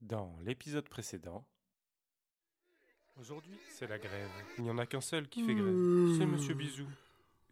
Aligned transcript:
Dans 0.00 0.34
l'épisode 0.40 0.88
précédent. 0.88 1.44
Aujourd'hui, 3.16 3.58
c'est 3.68 3.86
la 3.86 3.98
grève. 3.98 4.30
Il 4.56 4.64
n'y 4.64 4.70
en 4.70 4.78
a 4.78 4.86
qu'un 4.86 5.02
seul 5.02 5.28
qui 5.28 5.44
fait 5.44 5.54
grève. 5.54 6.16
C'est 6.16 6.24
Monsieur 6.24 6.54
Bisou. 6.54 6.86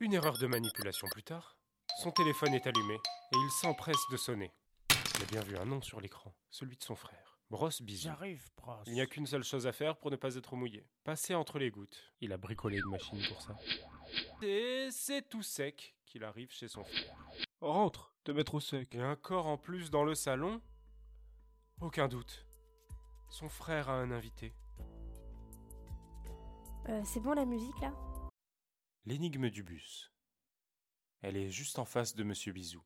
Une 0.00 0.14
erreur 0.14 0.38
de 0.38 0.46
manipulation 0.46 1.06
plus 1.08 1.22
tard. 1.22 1.58
Son 1.98 2.10
téléphone 2.10 2.54
est 2.54 2.66
allumé 2.66 2.94
et 2.94 3.36
il 3.36 3.50
s'empresse 3.60 4.00
de 4.10 4.16
sonner. 4.16 4.50
Il 5.16 5.24
a 5.24 5.26
bien 5.26 5.42
vu 5.42 5.58
un 5.58 5.66
nom 5.66 5.82
sur 5.82 6.00
l'écran, 6.00 6.34
celui 6.48 6.78
de 6.78 6.82
son 6.82 6.96
frère. 6.96 7.38
Brosse 7.50 7.82
Bisou. 7.82 8.04
J'arrive. 8.04 8.48
Il 8.86 8.94
n'y 8.94 9.02
a 9.02 9.06
qu'une 9.06 9.26
seule 9.26 9.44
chose 9.44 9.66
à 9.66 9.72
faire 9.72 9.98
pour 9.98 10.10
ne 10.10 10.16
pas 10.16 10.36
être 10.36 10.56
mouillé. 10.56 10.86
Passer 11.04 11.34
entre 11.34 11.58
les 11.58 11.70
gouttes. 11.70 12.02
Il 12.22 12.32
a 12.32 12.38
bricolé 12.38 12.78
une 12.78 12.90
machine 12.90 13.20
pour 13.28 13.42
ça. 13.42 13.54
Et 14.40 14.88
c'est 14.90 15.28
tout 15.28 15.42
sec 15.42 15.94
qu'il 16.06 16.24
arrive 16.24 16.50
chez 16.50 16.68
son 16.68 16.82
frère. 16.82 17.14
Rentre, 17.60 18.14
te 18.24 18.32
mettre 18.32 18.54
au 18.54 18.60
sec. 18.60 18.94
Et 18.94 19.02
un 19.02 19.16
corps 19.16 19.46
en 19.46 19.58
plus 19.58 19.90
dans 19.90 20.04
le 20.04 20.14
salon 20.14 20.62
Aucun 21.80 22.08
doute. 22.08 22.44
Son 23.30 23.48
frère 23.48 23.88
a 23.88 23.92
un 23.92 24.10
invité. 24.10 24.52
Euh, 26.88 27.02
c'est 27.04 27.20
bon 27.20 27.34
la 27.34 27.44
musique 27.44 27.78
là? 27.80 27.92
L'énigme 29.04 29.48
du 29.48 29.62
bus. 29.62 30.12
Elle 31.22 31.36
est 31.36 31.50
juste 31.50 31.78
en 31.78 31.84
face 31.84 32.16
de 32.16 32.24
Monsieur 32.24 32.52
Bisou. 32.52 32.82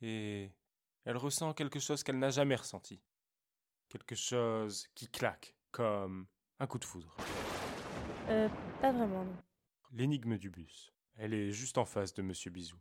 Et 0.00 0.50
elle 1.04 1.16
ressent 1.16 1.54
quelque 1.54 1.78
chose 1.78 2.02
qu'elle 2.02 2.18
n'a 2.18 2.30
jamais 2.30 2.56
ressenti. 2.56 3.00
Quelque 3.88 4.16
chose 4.16 4.88
qui 4.96 5.08
claque, 5.08 5.54
comme 5.70 6.26
un 6.58 6.66
coup 6.66 6.80
de 6.80 6.84
foudre. 6.84 7.16
Euh, 8.28 8.48
pas 8.80 8.90
vraiment 8.90 9.24
non. 9.24 9.36
L'énigme 9.92 10.38
du 10.38 10.50
bus. 10.50 10.92
Elle 11.14 11.34
est 11.34 11.52
juste 11.52 11.78
en 11.78 11.84
face 11.84 12.14
de 12.14 12.22
Monsieur 12.22 12.50
Bisou. 12.50 12.80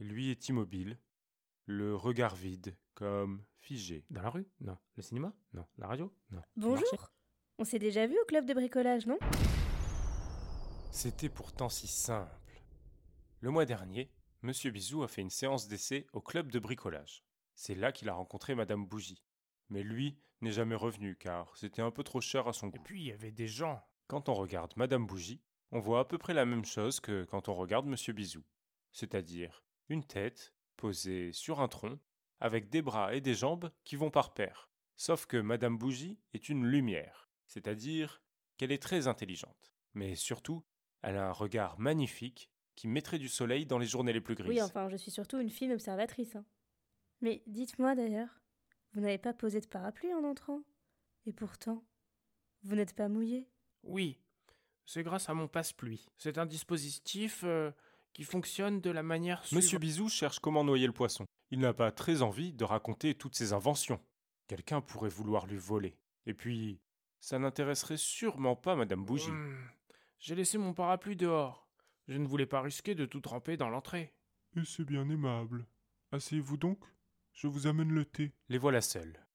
Et 0.00 0.04
lui 0.04 0.30
est 0.30 0.50
immobile, 0.50 0.98
le 1.66 1.94
regard 1.96 2.34
vide, 2.36 2.76
comme 2.94 3.42
figé. 3.58 4.04
Dans 4.10 4.22
la 4.22 4.30
rue? 4.30 4.46
Non. 4.60 4.78
Le 4.96 5.02
cinéma? 5.02 5.32
Non. 5.52 5.66
La 5.78 5.88
radio? 5.88 6.12
Non. 6.30 6.42
Bonjour 6.56 7.10
On 7.58 7.64
s'est 7.64 7.78
déjà 7.80 8.06
vu 8.06 8.16
au 8.20 8.24
club 8.24 8.46
de 8.46 8.54
bricolage, 8.54 9.06
non? 9.06 9.18
C'était 10.92 11.28
pourtant 11.28 11.68
si 11.68 11.86
simple. 11.88 12.30
Le 13.40 13.50
mois 13.50 13.66
dernier, 13.66 14.10
Monsieur 14.42 14.70
Bisou 14.70 15.02
a 15.02 15.08
fait 15.08 15.22
une 15.22 15.30
séance 15.30 15.68
d'essai 15.68 16.06
au 16.12 16.20
club 16.20 16.50
de 16.50 16.58
bricolage. 16.58 17.24
C'est 17.54 17.74
là 17.74 17.92
qu'il 17.92 18.08
a 18.08 18.14
rencontré 18.14 18.54
Madame 18.54 18.86
Bougie. 18.86 19.22
Mais 19.68 19.82
lui 19.82 20.16
n'est 20.40 20.52
jamais 20.52 20.74
revenu 20.76 21.16
car 21.16 21.56
c'était 21.56 21.82
un 21.82 21.90
peu 21.90 22.04
trop 22.04 22.20
cher 22.20 22.46
à 22.46 22.52
son 22.52 22.68
Et 22.68 22.78
goût. 22.78 22.84
puis, 22.84 23.00
il 23.02 23.06
y 23.08 23.12
avait 23.12 23.32
des 23.32 23.48
gens. 23.48 23.82
Quand 24.06 24.28
on 24.28 24.34
regarde 24.34 24.72
Madame 24.76 25.06
Bougie, 25.06 25.42
on 25.72 25.80
voit 25.80 26.00
à 26.00 26.04
peu 26.04 26.16
près 26.18 26.34
la 26.34 26.46
même 26.46 26.64
chose 26.64 27.00
que 27.00 27.24
quand 27.24 27.48
on 27.48 27.54
regarde 27.54 27.86
Monsieur 27.86 28.12
Bisou. 28.12 28.44
C'est-à-dire 28.92 29.64
une 29.88 30.04
tête 30.04 30.54
posée 30.76 31.32
sur 31.32 31.60
un 31.60 31.68
tronc, 31.68 31.98
avec 32.40 32.68
des 32.68 32.82
bras 32.82 33.14
et 33.14 33.20
des 33.20 33.34
jambes 33.34 33.70
qui 33.84 33.96
vont 33.96 34.10
par 34.10 34.34
paire. 34.34 34.70
Sauf 34.96 35.26
que 35.26 35.36
Madame 35.36 35.76
Bougie 35.78 36.18
est 36.32 36.48
une 36.48 36.64
lumière, 36.66 37.28
c'est-à-dire 37.46 38.22
qu'elle 38.56 38.72
est 38.72 38.82
très 38.82 39.06
intelligente. 39.08 39.72
Mais 39.94 40.14
surtout, 40.14 40.64
elle 41.02 41.16
a 41.16 41.28
un 41.28 41.32
regard 41.32 41.78
magnifique 41.78 42.50
qui 42.74 42.88
mettrait 42.88 43.18
du 43.18 43.28
soleil 43.28 43.64
dans 43.66 43.78
les 43.78 43.86
journées 43.86 44.12
les 44.12 44.20
plus 44.20 44.34
grises. 44.34 44.48
Oui, 44.48 44.62
enfin, 44.62 44.88
je 44.88 44.96
suis 44.96 45.10
surtout 45.10 45.38
une 45.38 45.50
fine 45.50 45.72
observatrice. 45.72 46.36
hein. 46.36 46.44
Mais 47.20 47.42
dites-moi 47.46 47.94
d'ailleurs, 47.94 48.42
vous 48.92 49.00
n'avez 49.00 49.18
pas 49.18 49.32
posé 49.32 49.60
de 49.60 49.66
parapluie 49.66 50.12
en 50.12 50.24
entrant? 50.24 50.60
Et 51.26 51.32
pourtant, 51.32 51.84
vous 52.62 52.74
n'êtes 52.76 52.94
pas 52.94 53.08
mouillé 53.08 53.48
Oui. 53.82 54.18
C'est 54.84 55.02
grâce 55.02 55.28
à 55.28 55.34
mon 55.34 55.48
passe-pluie. 55.48 56.06
C'est 56.16 56.38
un 56.38 56.46
dispositif 56.46 57.42
euh, 57.44 57.72
qui 58.16 58.24
fonctionne 58.24 58.80
de 58.80 58.88
la 58.88 59.02
manière 59.02 59.44
suivante. 59.44 59.62
Monsieur 59.62 59.78
Bisou 59.78 60.08
cherche 60.08 60.38
comment 60.38 60.64
noyer 60.64 60.86
le 60.86 60.94
poisson. 60.94 61.26
Il 61.50 61.58
n'a 61.58 61.74
pas 61.74 61.92
très 61.92 62.22
envie 62.22 62.54
de 62.54 62.64
raconter 62.64 63.14
toutes 63.14 63.34
ses 63.34 63.52
inventions. 63.52 64.00
Quelqu'un 64.46 64.80
pourrait 64.80 65.10
vouloir 65.10 65.46
lui 65.46 65.58
voler. 65.58 65.98
Et 66.24 66.32
puis, 66.32 66.80
ça 67.20 67.38
n'intéresserait 67.38 67.98
sûrement 67.98 68.56
pas 68.56 68.74
Madame 68.74 69.04
Bougie. 69.04 69.30
Hmm. 69.30 69.54
J'ai 70.18 70.34
laissé 70.34 70.56
mon 70.56 70.72
parapluie 70.72 71.14
dehors. 71.14 71.68
Je 72.08 72.16
ne 72.16 72.26
voulais 72.26 72.46
pas 72.46 72.62
risquer 72.62 72.94
de 72.94 73.04
tout 73.04 73.20
tremper 73.20 73.58
dans 73.58 73.68
l'entrée. 73.68 74.14
Et 74.56 74.64
c'est 74.64 74.86
bien 74.86 75.06
aimable. 75.10 75.66
Asseyez-vous 76.10 76.56
donc, 76.56 76.82
je 77.34 77.48
vous 77.48 77.66
amène 77.66 77.92
le 77.92 78.06
thé. 78.06 78.32
Les 78.48 78.56
voilà 78.56 78.80
seuls. 78.80 79.26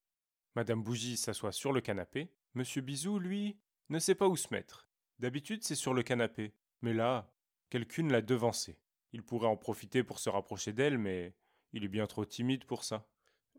Madame 0.56 0.82
Bougie 0.82 1.18
s'assoit 1.18 1.52
sur 1.52 1.72
le 1.72 1.82
canapé. 1.82 2.34
Monsieur 2.56 2.82
Bisou, 2.82 3.20
lui, 3.20 3.60
ne 3.90 4.00
sait 4.00 4.16
pas 4.16 4.28
où 4.28 4.36
se 4.36 4.52
mettre. 4.52 4.88
D'habitude, 5.20 5.64
c'est 5.64 5.76
sur 5.76 5.94
le 5.94 6.02
canapé. 6.02 6.56
Mais 6.82 6.96
là, 6.96 7.32
quelqu'une 7.72 8.12
l'a 8.12 8.22
devancé. 8.22 8.78
Il 9.14 9.24
pourrait 9.24 9.48
en 9.48 9.58
profiter 9.58 10.04
pour 10.04 10.20
se 10.20 10.30
rapprocher 10.30 10.74
d'elle, 10.74 11.00
mais 11.00 11.34
il 11.74 11.84
est 11.84 11.88
bien 11.88 12.06
trop 12.06 12.26
timide 12.26 12.66
pour 12.66 12.84
ça. 12.84 13.08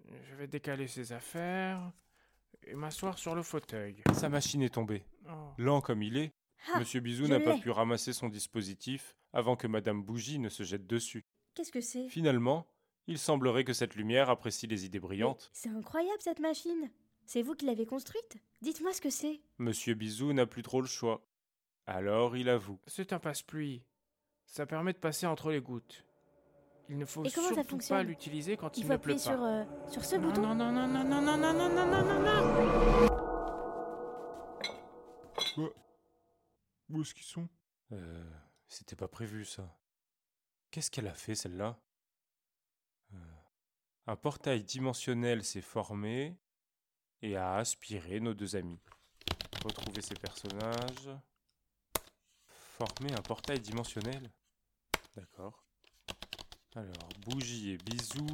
Je 0.07 0.35
vais 0.37 0.47
décaler 0.47 0.87
ses 0.87 1.13
affaires 1.13 1.93
et 2.65 2.75
m'asseoir 2.75 3.19
sur 3.19 3.35
le 3.35 3.43
fauteuil. 3.43 4.03
Sa 4.15 4.29
machine 4.29 4.63
est 4.63 4.75
tombée. 4.75 5.05
Oh. 5.29 5.53
Lent 5.59 5.81
comme 5.81 6.03
il 6.03 6.17
est, 6.17 6.33
Ah 6.73 6.79
Monsieur 6.79 7.01
Bisou 7.01 7.27
n'a 7.27 7.41
pas 7.41 7.59
pu 7.59 7.71
ramasser 7.71 8.13
son 8.13 8.29
dispositif 8.29 9.17
avant 9.33 9.57
que 9.57 9.67
Madame 9.67 10.03
Bougie 10.03 10.39
ne 10.39 10.49
se 10.49 10.63
jette 10.63 10.87
dessus. 10.87 11.25
Qu'est-ce 11.55 11.73
que 11.73 11.81
c'est? 11.81 12.09
Finalement, 12.09 12.67
il 13.07 13.19
semblerait 13.19 13.65
que 13.65 13.73
cette 13.73 13.95
lumière 13.97 14.31
apprécie 14.31 14.67
les 14.67 14.85
idées 14.85 15.01
brillantes. 15.01 15.51
C'est 15.53 15.71
incroyable 15.71 16.21
cette 16.21 16.39
machine 16.41 16.91
C'est 17.25 17.43
vous 17.43 17.55
qui 17.55 17.67
l'avez 17.67 17.87
construite? 17.87 18.37
Dites-moi 18.61 18.93
ce 18.93 19.01
que 19.01 19.11
c'est 19.11 19.41
Monsieur 19.59 19.95
Bisou 19.95 20.33
n'a 20.33 20.47
plus 20.47 20.63
trop 20.63 20.81
le 20.81 20.87
choix. 20.87 21.27
Alors 21.87 22.37
il 22.37 22.49
avoue. 22.49 22.79
C'est 22.87 23.13
un 23.13 23.19
passe-pluie. 23.19 23.83
Ça 24.53 24.67
permet 24.67 24.93
de 24.93 24.99
passer 24.99 25.25
entre 25.27 25.51
les 25.51 25.63
gouttes. 25.63 26.05
Il 26.91 26.99
ne 26.99 27.07
faut 27.07 27.25
surtout 27.25 27.79
pas 27.89 28.03
l'utiliser 28.03 28.59
quand 28.59 28.77
il, 28.77 28.81
Il 28.81 28.87
faut 28.87 28.93
ne 28.93 28.99
pleut 28.99 29.15
appuyer 29.15 29.31
pas. 29.31 29.35
sur, 29.35 29.43
euh, 29.43 29.65
sur 29.89 30.05
ce 30.05 30.17
non, 30.17 30.29
bouton 30.29 30.43
non, 30.43 30.55
non, 30.55 30.71
non, 30.71 30.87
non, 30.89 31.05
non, 31.05 31.23
non, 31.23 31.37
non, 31.39 31.55
non, 31.55 31.69
non, 31.71 31.87
non, 31.87 32.05
non, 32.05 32.21
non, 32.21 33.07
non. 35.57 35.73
Où 36.91 37.01
est-ce 37.01 37.15
qu'ils 37.15 37.25
sont 37.25 37.49
Euh, 37.93 38.31
c'était 38.69 38.95
pas 38.95 39.09
prévu 39.09 39.47
ça. 39.47 39.75
Qu'est-ce 40.71 40.91
qu'elle 40.91 41.09
a 41.09 41.15
fait 41.15 41.35
celle-là 41.35 41.81
Euh, 43.15 43.17
Un 44.07 44.17
portail 44.17 44.65
dimensionnel 44.65 45.45
s'est 45.45 45.63
formé 45.63 46.37
et 47.23 47.37
a 47.37 47.55
aspiré 47.55 48.21
nos 48.21 48.35
deux 48.35 48.55
amis. 48.55 48.83
Retrouver 49.65 50.03
ces 50.03 50.15
personnages. 50.17 51.09
Former 52.77 53.15
un 53.15 53.23
portail 53.23 53.59
dimensionnel 53.59 54.31
D'accord. 55.17 55.65
Alors, 56.75 57.09
Bougie 57.27 57.73
et 57.73 57.77
Bisou 57.77 58.27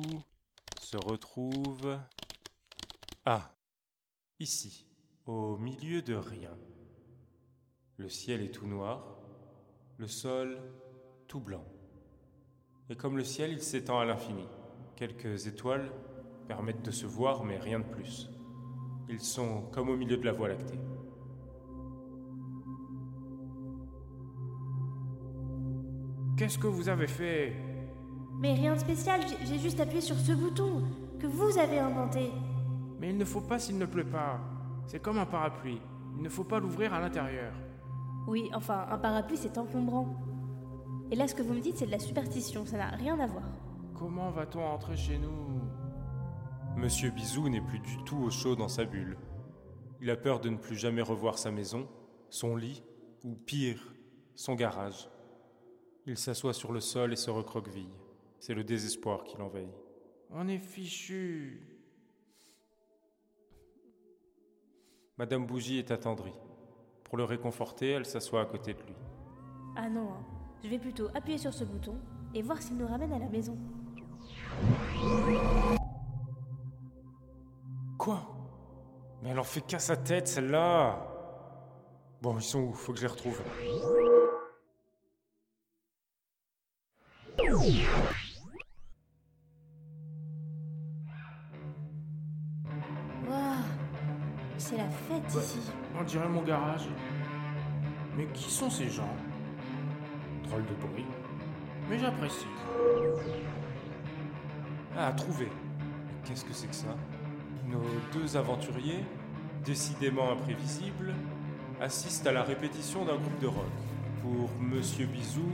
se 0.81 0.97
retrouvent. 0.97 1.99
Ah 3.25 3.53
Ici, 4.39 4.87
au 5.27 5.57
milieu 5.57 6.03
de 6.03 6.15
rien. 6.15 6.57
Le 7.97 8.09
ciel 8.09 8.43
est 8.43 8.53
tout 8.53 8.69
noir, 8.69 9.19
le 9.97 10.07
sol 10.07 10.61
tout 11.27 11.41
blanc. 11.41 11.65
Et 12.89 12.97
comme 12.97 13.17
le 13.17 13.25
ciel, 13.25 13.51
il 13.51 13.61
s'étend 13.61 13.99
à 13.99 14.05
l'infini. 14.05 14.47
Quelques 14.95 15.49
étoiles 15.49 15.91
permettent 16.47 16.85
de 16.85 16.93
se 16.93 17.07
voir, 17.07 17.45
mais 17.45 17.59
rien 17.59 17.81
de 17.81 17.85
plus. 17.85 18.31
Ils 19.09 19.21
sont 19.21 19.63
comme 19.73 19.89
au 19.89 19.97
milieu 19.97 20.17
de 20.17 20.25
la 20.25 20.33
Voie 20.33 20.49
lactée. 20.49 20.79
Qu'est-ce 26.39 26.57
que 26.59 26.69
vous 26.69 26.89
avez 26.89 27.09
fait? 27.09 27.53
Mais 28.39 28.55
rien 28.55 28.75
de 28.75 28.79
spécial, 28.79 29.21
j'ai- 29.45 29.59
juste 29.59 29.81
appuyé 29.81 30.01
sur 30.01 30.17
ce 30.17 30.33
bouton 30.33 30.85
que 31.19 31.27
vous 31.27 31.59
avez 31.59 31.79
inventé. 31.81 32.31
Mais 33.01 33.11
il 33.11 33.17
ne 33.19 33.25
faut 33.25 33.41
pas 33.41 33.59
s'il 33.59 33.77
ne 33.77 33.87
pleut 33.87 34.07
pas. 34.07 34.39
C'est 34.87 35.01
comme 35.03 35.19
un 35.19 35.27
parapluie. 35.27 35.81
Il 36.17 36.23
ne 36.23 36.29
faut 36.29 36.45
pas 36.45 36.61
l'ouvrir 36.61 36.95
à 36.95 37.01
l'intérieur. 37.01 37.53
Oui, 38.29 38.51
enfin, 38.55 38.87
un 38.89 38.99
parapluie 38.99 39.37
c'est 39.37 39.59
encombrant. 39.59 40.15
Et 41.11 41.17
là, 41.17 41.27
ce 41.27 41.35
que 41.35 41.43
vous 41.43 41.55
me 41.55 41.61
dites, 41.61 41.77
c'est 41.79 41.87
de 41.87 41.91
la 41.91 41.99
superstition, 41.99 42.65
ça 42.67 42.77
n'a 42.77 42.89
rien 42.91 43.19
à 43.19 43.27
voir. 43.27 43.45
Comment 43.95 44.31
va-t-on 44.31 44.65
entrer 44.65 44.97
chez 44.97 45.19
nous? 45.19 45.61
Monsieur 46.77 47.11
Bisou 47.11 47.49
n'est 47.49 47.61
plus 47.61 47.81
du 47.81 47.97
tout 48.05 48.19
au 48.19 48.31
chaud 48.31 48.55
dans 48.55 48.69
sa 48.69 48.85
bulle. 48.85 49.17
Il 50.01 50.11
a 50.11 50.17
peur 50.17 50.39
de 50.39 50.51
ne 50.51 50.57
plus 50.57 50.77
jamais 50.77 51.03
revoir 51.03 51.39
sa 51.39 51.51
maison, 51.51 51.89
son 52.31 52.55
lit, 52.55 52.85
ou 53.25 53.35
pire, 53.35 53.93
son 54.37 54.55
garage. 54.55 55.09
Il 56.09 56.17
s'assoit 56.17 56.55
sur 56.55 56.73
le 56.73 56.81
sol 56.81 57.13
et 57.13 57.17
se 57.17 57.31
recroqueville. 57.31 57.93
C'est 58.41 58.55
le 58.55 58.65
désespoir 58.65 59.25
qui 59.25 59.37
l'envahit. 59.37 59.69
On 60.31 60.49
est 60.49 60.59
fichu. 60.59 61.61
Madame 65.19 65.45
Bougie 65.45 65.79
est 65.79 65.91
attendrie. 65.91 66.33
Pour 67.05 67.19
le 67.19 67.25
réconforter, 67.25 67.91
elle 67.91 68.07
s'assoit 68.07 68.41
à 68.41 68.47
côté 68.47 68.73
de 68.73 68.81
lui. 68.85 68.95
Ah 69.77 69.91
non, 69.91 70.13
hein. 70.13 70.25
je 70.65 70.71
vais 70.71 70.79
plutôt 70.79 71.09
appuyer 71.15 71.37
sur 71.37 71.53
ce 71.53 71.65
bouton 71.65 71.99
et 72.35 72.41
voir 72.41 72.63
s'il 72.63 72.79
nous 72.79 72.87
ramène 72.87 73.13
à 73.13 73.19
la 73.19 73.29
maison. 73.29 73.59
Quoi? 77.99 78.23
Mais 79.23 79.29
elle 79.29 79.39
en 79.39 79.45
fait 79.45 79.61
qu'à 79.61 79.79
sa 79.79 79.99
tête, 79.99 80.27
celle-là 80.27 81.07
Bon, 82.23 82.35
ils 82.39 82.43
sont 82.43 82.61
où? 82.61 82.73
Faut 82.73 82.93
que 82.95 82.99
je 82.99 83.05
les 83.05 83.13
retrouve. 83.13 83.43
Waouh 93.29 93.65
C'est 94.57 94.77
la 94.77 94.89
fête 94.89 95.35
Ouais. 95.35 95.41
ici. 95.43 95.61
On 95.99 96.03
dirait 96.05 96.29
mon 96.29 96.43
garage. 96.43 96.89
Mais 98.17 98.27
qui 98.35 98.51
sont 98.51 98.71
ces 98.71 98.89
gens? 98.89 99.15
Drôle 100.45 100.65
de 100.67 100.75
bruit. 100.87 101.07
Mais 101.89 101.99
j'apprécie. 101.99 102.47
Ah, 104.97 105.13
trouvé. 105.13 105.49
Qu'est-ce 106.25 106.45
que 106.45 106.53
c'est 106.53 106.67
que 106.67 106.75
ça? 106.75 106.95
Nos 107.67 107.83
deux 108.13 108.37
aventuriers, 108.37 109.05
décidément 109.65 110.33
imprévisibles, 110.33 111.15
assistent 111.81 112.27
à 112.27 112.33
la 112.33 112.43
répétition 112.43 113.05
d'un 113.05 113.17
groupe 113.17 113.39
de 113.41 113.47
rock. 113.47 113.65
Pour 114.23 114.51
Monsieur 114.61 115.07
Bisou, 115.07 115.49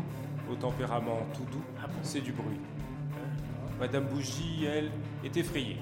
au 0.51 0.55
tempérament 0.55 1.27
tout 1.35 1.45
doux, 1.53 1.65
Ah 1.83 1.87
bon 1.87 1.99
c'est 2.03 2.21
du 2.21 2.33
bruit. 2.33 2.61
Madame 3.79 4.05
Bougie, 4.05 4.65
elle, 4.67 4.91
est 5.25 5.37
effrayée. 5.37 5.79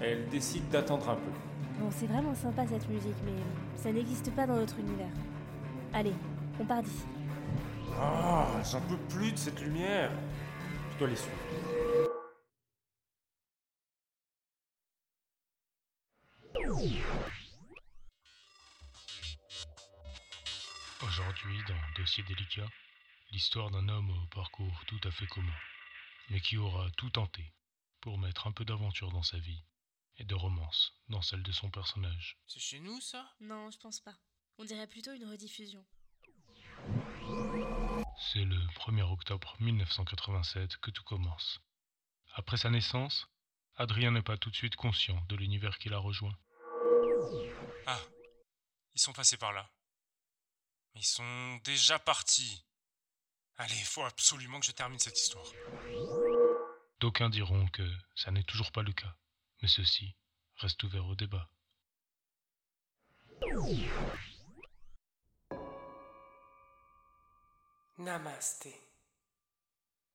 Elle 0.00 0.28
décide 0.28 0.68
d'attendre 0.68 1.10
un 1.10 1.16
peu. 1.16 1.30
Bon, 1.80 1.90
c'est 1.90 2.06
vraiment 2.06 2.34
sympa 2.34 2.66
cette 2.66 2.88
musique, 2.88 3.16
mais 3.24 3.32
ça 3.76 3.92
n'existe 3.92 4.32
pas 4.34 4.46
dans 4.46 4.56
notre 4.56 4.78
univers. 4.78 5.10
Allez, 5.92 6.14
on 6.60 6.64
part 6.64 6.82
d'ici. 6.82 7.04
Ah, 8.00 8.46
j'en 8.70 8.80
peux 8.82 8.96
plus 9.08 9.32
de 9.32 9.36
cette 9.36 9.60
lumière. 9.60 10.10
Je 10.92 10.98
dois 10.98 11.08
les 11.08 11.16
suivre. 11.16 11.36
Aujourd'hui, 21.02 21.58
dans 21.66 22.00
Dossier 22.00 22.24
délicat, 22.28 22.68
l'histoire 23.30 23.70
d'un 23.70 23.88
homme 23.88 24.10
au 24.10 24.26
parcours 24.28 24.84
tout 24.86 25.00
à 25.04 25.10
fait 25.10 25.26
commun, 25.26 25.56
mais 26.30 26.40
qui 26.40 26.56
aura 26.56 26.90
tout 26.92 27.10
tenté 27.10 27.52
pour 28.00 28.18
mettre 28.18 28.46
un 28.46 28.52
peu 28.52 28.64
d'aventure 28.64 29.10
dans 29.10 29.22
sa 29.22 29.38
vie 29.38 29.64
et 30.16 30.24
de 30.24 30.34
romance 30.34 30.94
dans 31.08 31.22
celle 31.22 31.42
de 31.42 31.52
son 31.52 31.70
personnage. 31.70 32.38
C'est 32.46 32.60
chez 32.60 32.80
nous 32.80 33.00
ça? 33.00 33.34
Non, 33.40 33.70
je 33.70 33.78
pense 33.78 34.00
pas. 34.00 34.16
On 34.58 34.64
dirait 34.64 34.86
plutôt 34.86 35.12
une 35.12 35.26
rediffusion. 35.26 35.84
C'est 38.32 38.44
le 38.44 38.58
1er 38.74 39.02
octobre 39.02 39.56
1987 39.60 40.76
que 40.78 40.90
tout 40.90 41.04
commence. 41.04 41.60
Après 42.34 42.56
sa 42.56 42.70
naissance, 42.70 43.28
Adrien 43.76 44.10
n'est 44.10 44.22
pas 44.22 44.36
tout 44.36 44.50
de 44.50 44.56
suite 44.56 44.76
conscient 44.76 45.20
de 45.28 45.36
l'univers 45.36 45.78
qu'il 45.78 45.94
a 45.94 45.98
rejoint. 45.98 46.36
Ah, 47.86 48.00
ils 48.94 49.00
sont 49.00 49.12
passés 49.12 49.36
par 49.36 49.52
là. 49.52 49.70
Ils 50.94 51.04
sont 51.04 51.56
déjà 51.64 51.98
partis. 51.98 52.64
Allez, 53.60 53.74
il 53.74 53.84
faut 53.84 54.04
absolument 54.04 54.60
que 54.60 54.66
je 54.66 54.70
termine 54.70 55.00
cette 55.00 55.18
histoire. 55.18 55.52
D'aucuns 57.00 57.28
diront 57.28 57.66
que 57.68 57.82
ça 58.14 58.30
n'est 58.30 58.44
toujours 58.44 58.70
pas 58.70 58.82
le 58.82 58.92
cas, 58.92 59.12
mais 59.60 59.66
ceci 59.66 60.14
reste 60.58 60.80
ouvert 60.84 61.04
au 61.06 61.16
débat. 61.16 61.50
Namasté. 67.98 68.80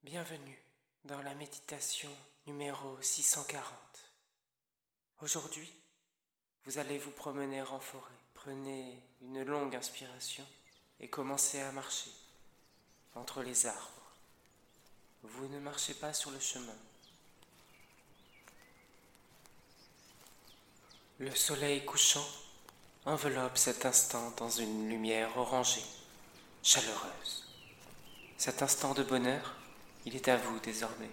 Bienvenue 0.04 0.58
dans 1.04 1.22
la 1.22 1.36
méditation 1.36 2.16
numéro 2.48 3.02
640. 3.02 3.74
Aujourd'hui, 5.20 5.70
vous 6.64 6.78
allez 6.78 6.98
vous 6.98 7.12
promener 7.12 7.62
en 7.62 7.80
forêt. 7.82 8.12
Prenez 8.36 9.04
une 9.20 9.44
longue 9.44 9.76
inspiration 9.76 10.48
et 11.02 11.10
commencez 11.10 11.60
à 11.60 11.74
marcher 11.74 12.10
entre 13.16 13.42
les 13.42 13.66
arbres. 13.66 13.90
Vous 15.24 15.48
ne 15.48 15.60
marchez 15.60 15.94
pas 15.94 16.14
sur 16.14 16.32
le 16.32 16.40
chemin. 16.40 16.76
Le 21.20 21.34
soleil 21.34 21.86
couchant 21.86 22.28
enveloppe 23.06 23.58
cet 23.58 23.86
instant 23.86 24.34
dans 24.38 24.50
une 24.50 24.90
lumière 24.90 25.38
orangée, 25.38 25.86
chaleureuse. 26.64 27.46
Cet 28.38 28.62
instant 28.62 28.94
de 28.94 29.04
bonheur, 29.04 29.56
il 30.06 30.16
est 30.16 30.28
à 30.28 30.38
vous 30.38 30.60
désormais. 30.60 31.10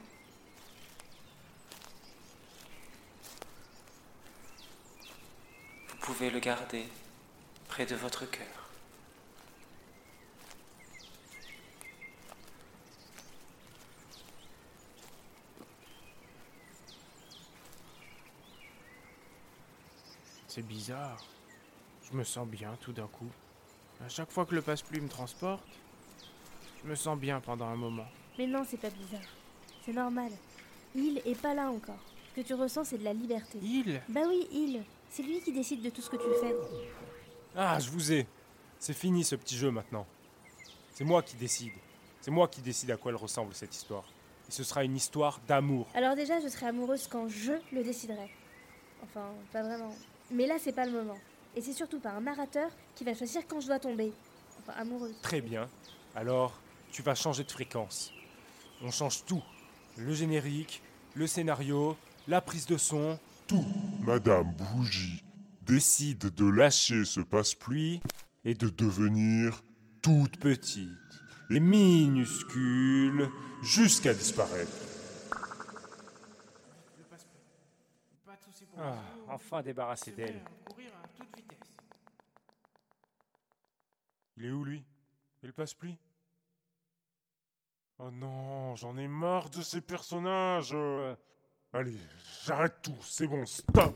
Vous 5.89 5.97
pouvez 6.01 6.31
le 6.31 6.41
garder 6.41 6.89
près 7.69 7.87
de 7.87 7.95
votre 7.95 8.25
cœur. 8.27 8.60
C'est 20.61 20.67
bizarre. 20.67 21.17
Je 22.03 22.15
me 22.15 22.23
sens 22.23 22.47
bien 22.47 22.77
tout 22.83 22.93
d'un 22.93 23.07
coup. 23.07 23.31
À 24.05 24.11
chaque 24.11 24.31
fois 24.31 24.45
que 24.45 24.55
le 24.55 24.61
passe-pluie 24.61 25.01
me 25.01 25.09
transporte, 25.09 25.65
je 26.85 26.91
me 26.91 26.95
sens 26.95 27.19
bien 27.19 27.41
pendant 27.41 27.65
un 27.65 27.77
moment. 27.77 28.05
Mais 28.37 28.47
non, 28.47 28.63
c'est 28.69 28.77
pas 28.77 28.91
bizarre. 28.91 29.27
C'est 29.83 29.95
normal. 29.95 30.31
Il 30.95 31.23
est 31.25 31.41
pas 31.41 31.55
là 31.55 31.71
encore. 31.71 32.05
Ce 32.29 32.43
que 32.43 32.47
tu 32.47 32.53
ressens, 32.53 32.85
c'est 32.85 32.99
de 32.99 33.05
la 33.05 33.15
liberté. 33.15 33.59
Il 33.63 34.03
Bah 34.11 34.21
oui, 34.29 34.49
il. 34.53 34.85
C'est 35.09 35.23
lui 35.23 35.41
qui 35.41 35.51
décide 35.51 35.81
de 35.81 35.89
tout 35.89 36.03
ce 36.03 36.11
que 36.11 36.17
tu 36.17 36.29
fais. 36.43 36.55
Ah, 37.57 37.79
je 37.79 37.89
vous 37.89 38.13
ai. 38.13 38.27
C'est 38.79 38.93
fini 38.93 39.25
ce 39.25 39.37
petit 39.37 39.57
jeu 39.57 39.71
maintenant. 39.71 40.07
C'est 40.93 41.05
moi 41.05 41.23
qui 41.23 41.37
décide. 41.37 41.73
C'est 42.21 42.31
moi 42.31 42.49
qui 42.49 42.61
décide 42.61 42.91
à 42.91 42.99
quoi 42.99 43.13
elle 43.13 43.17
ressemble 43.17 43.55
cette 43.55 43.75
histoire. 43.75 44.05
Et 44.47 44.53
ce 44.53 44.63
sera 44.63 44.85
une 44.85 44.97
histoire 44.97 45.41
d'amour. 45.49 45.87
Alors 45.95 46.17
déjà, 46.17 46.39
je 46.39 46.49
serai 46.49 46.67
amoureuse 46.67 47.07
quand 47.07 47.31
je 47.31 47.53
le 47.73 47.83
déciderai. 47.83 48.31
Enfin, 49.03 49.31
pas 49.55 49.63
vraiment. 49.63 49.95
Mais 50.31 50.47
là, 50.47 50.57
c'est 50.59 50.73
pas 50.73 50.87
le 50.87 50.93
moment. 50.93 51.19
Et 51.57 51.61
c'est 51.61 51.73
surtout 51.73 51.99
pas 51.99 52.11
un 52.11 52.21
narrateur 52.21 52.71
qui 52.95 53.05
va 53.05 53.15
choisir 53.15 53.43
quand 53.49 53.61
je 53.61 53.67
dois 53.67 53.79
tomber. 53.81 54.13
Enfin, 54.61 54.73
amoureuse. 54.81 55.15
Très 55.23 55.41
bien. 55.41 55.69
Alors, 56.15 56.61
tu 56.93 57.03
vas 57.03 57.15
changer 57.15 57.45
de 57.45 57.51
fréquence. 57.51 58.13
On 58.83 58.91
change 58.91 59.25
tout. 59.25 59.43
Le 59.97 60.15
générique, 60.15 60.83
le 61.15 61.27
scénario, 61.27 61.97
la 62.29 62.41
prise 62.41 62.67
de 62.67 62.77
son, 62.77 63.19
tout. 63.47 63.65
Madame 64.01 64.53
Bougie 64.55 65.23
décide 65.63 66.33
de 66.35 66.49
lâcher 66.49 67.05
ce 67.05 67.21
passe-pluie 67.21 68.01
et 68.45 68.55
de 68.55 68.69
devenir 68.69 69.63
Toute 70.03 70.39
petite 70.39 70.89
et 71.51 71.59
minuscule 71.61 73.29
jusqu'à 73.63 74.15
disparaître. 74.15 74.71
Le 76.97 77.05
passe-pluie. 77.05 77.41
Pas 78.25 78.37
de 78.37 78.43
soucis 78.53 78.65
pour 78.67 78.79
Ah, 78.81 78.95
vous. 79.17 79.20
Enfin 79.31 79.63
débarrassé 79.63 80.13
d'elle. 80.13 80.43
Il 84.37 84.47
est 84.47 84.51
où 84.51 84.65
lui? 84.65 84.85
Et 85.43 85.47
le 85.47 85.53
passe-pluie 85.53 85.99
Oh 87.99 88.11
non, 88.11 88.75
j'en 88.77 88.97
ai 88.97 89.09
marre 89.09 89.51
de 89.51 89.61
ces 89.61 89.81
personnages. 89.81 90.77
Allez, 91.73 91.97
j'arrête 92.45 92.81
tout, 92.83 92.97
c'est 93.03 93.27
bon, 93.27 93.45
stop 93.47 93.95